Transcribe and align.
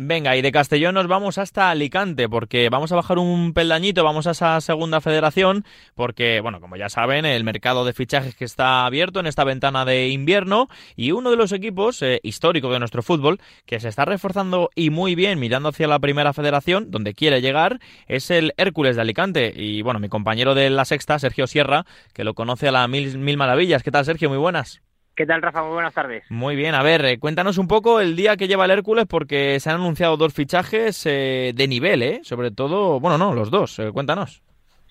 Venga, 0.00 0.36
y 0.36 0.42
de 0.42 0.52
Castellón 0.52 0.94
nos 0.94 1.08
vamos 1.08 1.38
hasta 1.38 1.70
Alicante, 1.70 2.28
porque 2.28 2.68
vamos 2.68 2.92
a 2.92 2.94
bajar 2.94 3.18
un 3.18 3.52
peldañito, 3.52 4.04
vamos 4.04 4.28
a 4.28 4.30
esa 4.30 4.60
segunda 4.60 5.00
federación, 5.00 5.64
porque, 5.96 6.38
bueno, 6.40 6.60
como 6.60 6.76
ya 6.76 6.88
saben, 6.88 7.24
el 7.24 7.42
mercado 7.42 7.84
de 7.84 7.92
fichajes 7.92 8.36
que 8.36 8.44
está 8.44 8.86
abierto 8.86 9.18
en 9.18 9.26
esta 9.26 9.42
ventana 9.42 9.84
de 9.84 10.06
invierno, 10.10 10.68
y 10.94 11.10
uno 11.10 11.32
de 11.32 11.36
los 11.36 11.50
equipos 11.50 12.00
eh, 12.02 12.20
históricos 12.22 12.72
de 12.72 12.78
nuestro 12.78 13.02
fútbol, 13.02 13.40
que 13.66 13.80
se 13.80 13.88
está 13.88 14.04
reforzando 14.04 14.70
y 14.76 14.90
muy 14.90 15.16
bien 15.16 15.40
mirando 15.40 15.70
hacia 15.70 15.88
la 15.88 15.98
primera 15.98 16.32
federación, 16.32 16.92
donde 16.92 17.12
quiere 17.12 17.40
llegar, 17.40 17.80
es 18.06 18.30
el 18.30 18.54
Hércules 18.56 18.94
de 18.94 19.02
Alicante. 19.02 19.52
Y 19.56 19.82
bueno, 19.82 19.98
mi 19.98 20.08
compañero 20.08 20.54
de 20.54 20.70
la 20.70 20.84
sexta, 20.84 21.18
Sergio 21.18 21.48
Sierra, 21.48 21.86
que 22.12 22.22
lo 22.22 22.34
conoce 22.34 22.68
a 22.68 22.70
la 22.72 22.86
mil, 22.86 23.18
mil 23.18 23.36
maravillas. 23.36 23.82
¿Qué 23.82 23.90
tal, 23.90 24.04
Sergio? 24.04 24.28
Muy 24.28 24.38
buenas. 24.38 24.80
¿Qué 25.18 25.26
tal, 25.26 25.42
Rafa? 25.42 25.64
Muy 25.64 25.72
buenas 25.72 25.94
tardes. 25.94 26.22
Muy 26.30 26.54
bien, 26.54 26.76
a 26.76 26.82
ver, 26.84 27.04
eh, 27.04 27.18
cuéntanos 27.18 27.58
un 27.58 27.66
poco 27.66 27.98
el 27.98 28.14
día 28.14 28.36
que 28.36 28.46
lleva 28.46 28.66
el 28.66 28.70
Hércules, 28.70 29.04
porque 29.10 29.58
se 29.58 29.68
han 29.68 29.74
anunciado 29.74 30.16
dos 30.16 30.32
fichajes 30.32 31.04
eh, 31.06 31.50
de 31.56 31.66
nivel, 31.66 32.04
¿eh? 32.04 32.20
Sobre 32.22 32.52
todo, 32.52 33.00
bueno, 33.00 33.18
no, 33.18 33.34
los 33.34 33.50
dos, 33.50 33.80
eh, 33.80 33.90
cuéntanos. 33.90 34.44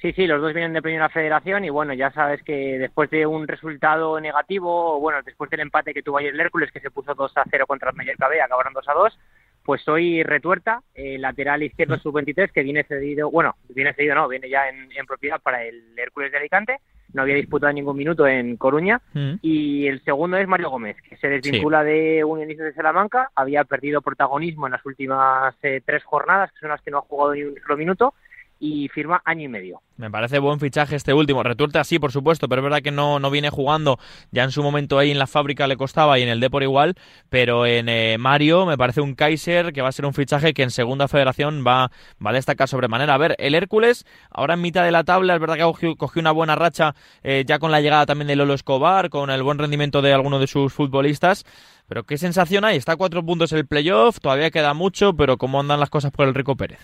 Sí, 0.00 0.14
sí, 0.14 0.26
los 0.26 0.40
dos 0.40 0.54
vienen 0.54 0.72
de 0.72 0.80
Primera 0.80 1.10
Federación 1.10 1.66
y 1.66 1.68
bueno, 1.68 1.92
ya 1.92 2.10
sabes 2.12 2.42
que 2.42 2.78
después 2.78 3.10
de 3.10 3.26
un 3.26 3.46
resultado 3.46 4.18
negativo, 4.18 4.98
bueno, 4.98 5.20
después 5.22 5.50
del 5.50 5.60
empate 5.60 5.92
que 5.92 6.02
tuvo 6.02 6.16
ayer 6.16 6.32
el 6.32 6.40
Hércules, 6.40 6.72
que 6.72 6.80
se 6.80 6.90
puso 6.90 7.14
2 7.14 7.32
a 7.36 7.44
0 7.50 7.66
contra 7.66 7.90
el 7.90 7.96
Mallorca 7.96 8.26
B, 8.26 8.40
acabaron 8.40 8.72
2 8.72 8.88
a 8.88 8.94
2, 8.94 9.18
pues 9.62 9.86
hoy 9.88 10.22
Retuerta, 10.22 10.80
eh, 10.94 11.18
lateral 11.18 11.64
izquierdo 11.64 11.98
sub-23, 11.98 12.50
que 12.50 12.62
viene 12.62 12.84
cedido, 12.84 13.30
bueno, 13.30 13.56
viene 13.68 13.92
cedido 13.92 14.14
no, 14.14 14.26
viene 14.26 14.48
ya 14.48 14.70
en, 14.70 14.88
en 14.90 15.04
propiedad 15.04 15.38
para 15.42 15.62
el 15.64 15.98
Hércules 15.98 16.32
de 16.32 16.38
Alicante, 16.38 16.80
no 17.14 17.22
había 17.22 17.36
disputado 17.36 17.72
ningún 17.72 17.96
minuto 17.96 18.26
en 18.26 18.56
Coruña. 18.56 19.00
Mm. 19.14 19.34
Y 19.40 19.86
el 19.86 20.02
segundo 20.04 20.36
es 20.36 20.46
Mario 20.46 20.70
Gómez, 20.70 20.96
que 21.08 21.16
se 21.16 21.28
desvincula 21.28 21.82
sí. 21.82 21.86
de 21.86 22.24
Unionistas 22.24 22.66
de 22.66 22.74
Salamanca, 22.74 23.30
había 23.34 23.64
perdido 23.64 24.02
protagonismo 24.02 24.66
en 24.66 24.72
las 24.72 24.84
últimas 24.84 25.54
eh, 25.62 25.80
tres 25.84 26.04
jornadas, 26.04 26.52
que 26.52 26.58
son 26.60 26.68
las 26.68 26.82
que 26.82 26.90
no 26.90 26.98
ha 26.98 27.02
jugado 27.02 27.34
ni 27.34 27.44
un 27.44 27.54
solo 27.62 27.76
minuto, 27.76 28.14
y 28.64 28.88
firma 28.88 29.20
año 29.26 29.42
y 29.42 29.48
medio. 29.48 29.82
Me 29.98 30.10
parece 30.10 30.38
buen 30.38 30.58
fichaje 30.58 30.96
este 30.96 31.12
último. 31.12 31.42
Retuerta 31.42 31.84
sí, 31.84 31.98
por 31.98 32.12
supuesto, 32.12 32.48
pero 32.48 32.60
es 32.60 32.64
verdad 32.64 32.82
que 32.82 32.90
no, 32.90 33.18
no 33.20 33.30
viene 33.30 33.50
jugando. 33.50 33.98
Ya 34.32 34.42
en 34.42 34.50
su 34.50 34.62
momento 34.62 34.98
ahí 34.98 35.10
en 35.10 35.18
la 35.18 35.26
fábrica 35.26 35.66
le 35.66 35.76
costaba 35.76 36.18
y 36.18 36.22
en 36.22 36.30
el 36.30 36.40
Depor 36.40 36.62
igual, 36.62 36.94
pero 37.28 37.66
en 37.66 37.90
eh, 37.90 38.16
Mario 38.18 38.64
me 38.64 38.78
parece 38.78 39.02
un 39.02 39.14
Kaiser 39.14 39.74
que 39.74 39.82
va 39.82 39.88
a 39.88 39.92
ser 39.92 40.06
un 40.06 40.14
fichaje 40.14 40.54
que 40.54 40.62
en 40.62 40.70
segunda 40.70 41.08
federación 41.08 41.62
va, 41.64 41.90
va 42.24 42.30
a 42.30 42.32
destacar 42.32 42.66
sobremanera. 42.66 43.14
A 43.14 43.18
ver, 43.18 43.36
el 43.38 43.54
Hércules, 43.54 44.06
ahora 44.30 44.54
en 44.54 44.62
mitad 44.62 44.82
de 44.82 44.92
la 44.92 45.04
tabla, 45.04 45.34
es 45.34 45.40
verdad 45.40 45.56
que 45.56 45.96
cogió, 45.96 46.20
una 46.20 46.32
buena 46.32 46.56
racha 46.56 46.94
eh, 47.22 47.44
ya 47.46 47.58
con 47.58 47.70
la 47.70 47.82
llegada 47.82 48.06
también 48.06 48.28
de 48.28 48.36
Lolo 48.36 48.54
Escobar, 48.54 49.10
con 49.10 49.28
el 49.28 49.42
buen 49.42 49.58
rendimiento 49.58 50.00
de 50.00 50.14
algunos 50.14 50.40
de 50.40 50.46
sus 50.46 50.72
futbolistas. 50.72 51.44
Pero 51.86 52.04
qué 52.04 52.16
sensación 52.16 52.64
hay, 52.64 52.78
está 52.78 52.92
a 52.92 52.96
cuatro 52.96 53.22
puntos 53.22 53.52
el 53.52 53.66
playoff, 53.66 54.18
todavía 54.20 54.50
queda 54.50 54.72
mucho, 54.72 55.14
pero 55.14 55.36
cómo 55.36 55.60
andan 55.60 55.80
las 55.80 55.90
cosas 55.90 56.12
por 56.12 56.26
el 56.26 56.34
Rico 56.34 56.56
Pérez. 56.56 56.80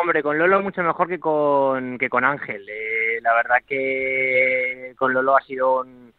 Hombre, 0.00 0.22
con 0.22 0.38
Lolo 0.38 0.62
mucho 0.62 0.82
mejor 0.82 1.08
que 1.08 1.20
con, 1.20 1.98
que 1.98 2.08
con 2.08 2.24
Ángel. 2.24 2.66
Eh, 2.68 3.20
la 3.20 3.34
verdad 3.34 3.56
que 3.66 4.94
con 4.96 5.12
Lolo 5.12 5.36
ha 5.36 5.42
sido 5.42 5.80
un, 5.80 6.12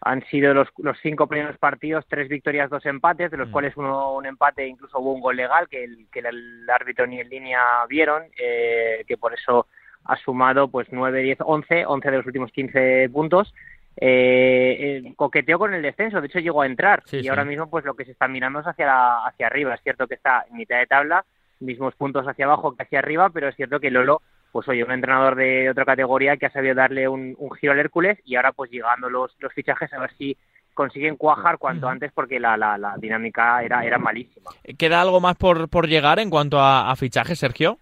han 0.00 0.24
sido 0.26 0.54
los, 0.54 0.68
los 0.78 0.96
cinco 1.02 1.26
primeros 1.26 1.58
partidos, 1.58 2.06
tres 2.08 2.28
victorias, 2.28 2.70
dos 2.70 2.86
empates, 2.86 3.30
de 3.30 3.36
los 3.36 3.48
mm. 3.48 3.52
cuales 3.52 3.76
uno 3.76 4.14
un 4.14 4.24
empate, 4.24 4.66
incluso 4.66 4.98
hubo 5.00 5.12
un 5.12 5.20
gol 5.20 5.36
legal 5.36 5.68
que 5.68 5.84
el, 5.84 6.06
que 6.12 6.20
el 6.20 6.68
árbitro 6.70 7.06
ni 7.06 7.20
en 7.20 7.28
línea 7.28 7.60
vieron, 7.88 8.22
eh, 8.38 9.04
que 9.06 9.16
por 9.16 9.34
eso 9.34 9.66
ha 10.04 10.16
sumado 10.16 10.68
pues 10.68 10.86
9, 10.90 11.22
10, 11.22 11.38
11, 11.40 11.86
11 11.86 12.10
de 12.10 12.16
los 12.16 12.26
últimos 12.26 12.52
15 12.52 13.10
puntos. 13.12 13.52
Eh, 13.98 15.02
eh, 15.04 15.12
coqueteó 15.16 15.58
con 15.58 15.74
el 15.74 15.82
descenso, 15.82 16.20
de 16.20 16.26
hecho 16.26 16.38
llegó 16.38 16.62
a 16.62 16.66
entrar 16.66 17.02
sí, 17.06 17.16
y 17.16 17.22
sí. 17.22 17.28
ahora 17.28 17.46
mismo 17.46 17.70
pues 17.70 17.82
lo 17.84 17.94
que 17.94 18.04
se 18.04 18.12
está 18.12 18.28
mirando 18.28 18.60
es 18.60 18.66
hacia, 18.66 18.86
la, 18.86 19.26
hacia 19.26 19.46
arriba. 19.46 19.74
Es 19.74 19.82
cierto 19.82 20.06
que 20.06 20.14
está 20.14 20.44
en 20.50 20.56
mitad 20.56 20.78
de 20.78 20.86
tabla, 20.86 21.24
mismos 21.60 21.94
puntos 21.94 22.26
hacia 22.26 22.44
abajo 22.44 22.74
que 22.74 22.82
hacia 22.82 22.98
arriba, 22.98 23.30
pero 23.30 23.48
es 23.48 23.56
cierto 23.56 23.80
que 23.80 23.90
Lolo, 23.90 24.22
pues 24.52 24.68
oye, 24.68 24.84
un 24.84 24.92
entrenador 24.92 25.36
de 25.36 25.70
otra 25.70 25.84
categoría 25.84 26.36
que 26.36 26.46
ha 26.46 26.50
sabido 26.50 26.74
darle 26.74 27.08
un, 27.08 27.34
un 27.38 27.50
giro 27.52 27.72
al 27.72 27.78
Hércules 27.78 28.18
y 28.24 28.36
ahora 28.36 28.52
pues 28.52 28.70
llegando 28.70 29.10
los, 29.10 29.34
los 29.38 29.52
fichajes 29.52 29.92
a 29.92 30.00
ver 30.00 30.10
si 30.16 30.36
consiguen 30.74 31.16
cuajar 31.16 31.56
cuanto 31.58 31.88
antes 31.88 32.12
porque 32.12 32.38
la, 32.38 32.56
la, 32.56 32.76
la 32.76 32.96
dinámica 32.98 33.62
era, 33.62 33.84
era 33.84 33.98
malísima. 33.98 34.50
¿Queda 34.78 35.00
algo 35.00 35.20
más 35.20 35.36
por, 35.36 35.68
por 35.68 35.88
llegar 35.88 36.18
en 36.18 36.28
cuanto 36.28 36.58
a, 36.60 36.90
a 36.90 36.96
fichajes, 36.96 37.38
Sergio? 37.38 37.78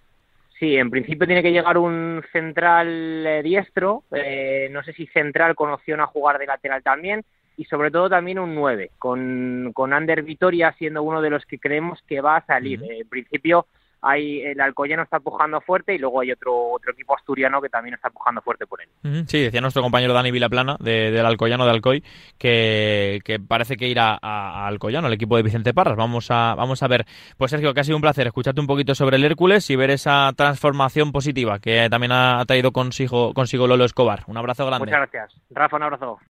Sí, 0.61 0.77
en 0.77 0.91
principio 0.91 1.27
tiene 1.27 1.43
que 1.43 1.51
llegar 1.51 1.77
un 1.77 2.23
central 2.33 3.27
eh, 3.27 3.43
diestro, 3.43 4.05
eh, 4.13 4.69
no 4.71 4.85
sé 4.85 4.93
si 4.93 5.07
central 5.09 5.57
con 5.57 5.71
opción 5.73 6.01
a 6.01 6.07
jugar 6.07 6.39
de 6.39 6.47
lateral 6.47 6.83
también, 6.85 7.25
y 7.57 7.65
sobre 7.65 7.91
todo 7.91 8.09
también 8.09 8.39
un 8.39 8.55
9, 8.55 8.91
con, 8.99 9.73
con 9.75 9.93
Ander 9.93 10.23
Vitoria 10.23 10.73
siendo 10.79 11.03
uno 11.03 11.23
de 11.23 11.31
los 11.31 11.45
que 11.47 11.59
creemos 11.59 12.01
que 12.07 12.21
va 12.21 12.37
a 12.37 12.47
salir. 12.47 12.81
Uh 12.81 12.87
-huh. 12.87 13.01
En 13.01 13.09
principio 13.09 13.67
hay 14.05 14.43
el 14.43 14.61
Alcoyano 14.61 15.03
está 15.03 15.19
pujando 15.19 15.61
fuerte 15.63 15.95
y 15.95 15.99
luego 15.99 16.21
hay 16.21 16.31
otro 16.31 16.73
otro 16.73 16.93
equipo 16.93 17.17
asturiano 17.17 17.63
que 17.63 17.71
también 17.71 17.95
está 17.95 18.11
pujando 18.11 18.43
fuerte 18.43 18.67
por 18.67 18.83
él. 18.83 18.89
Uh 19.03 19.09
-huh. 19.09 19.27
Sí, 19.27 19.41
decía 19.41 19.61
nuestro 19.61 19.83
compañero 19.83 20.13
Dani 20.13 20.31
Vilaplana 20.31 20.77
de, 20.79 21.11
del 21.11 21.25
Alcoyano 21.25 21.65
de 21.65 21.71
Alcoy 21.71 22.05
que, 22.39 23.21
que 23.25 23.41
parece 23.41 23.77
que 23.77 23.89
irá 23.89 24.19
a, 24.21 24.65
a, 24.65 24.67
Alcoyano, 24.67 25.07
el 25.07 25.15
equipo 25.15 25.37
de 25.37 25.43
Vicente 25.43 25.73
Parras. 25.73 25.97
Vamos 25.97 26.31
a 26.31 26.55
vamos 26.55 26.83
a 26.83 26.89
ver. 26.89 27.07
Pues 27.39 27.51
Sergio, 27.51 27.73
que 27.73 27.81
ha 27.81 27.85
sido 27.85 27.97
un 27.97 28.03
placer 28.03 28.27
escucharte 28.27 28.61
un 28.61 28.67
poquito 28.67 28.95
sobre 28.95 29.17
el 29.17 29.25
Hércules 29.25 29.71
y 29.71 29.77
ver 29.77 29.91
esa 29.91 30.31
transformación 30.37 31.11
positiva 31.13 31.59
que 31.59 31.89
también 31.89 32.13
ha 32.13 32.45
traído 32.47 32.73
consigo 32.73 33.33
consigo 33.33 33.67
Lolo 33.67 33.85
Escobar. 33.85 34.25
Un 34.27 34.37
abrazo 34.37 34.67
grande. 34.67 34.87
Muchas 34.87 35.11
gracias. 35.11 35.41
Rafa, 35.51 35.77
un 35.77 35.83
abrazo. 35.83 36.19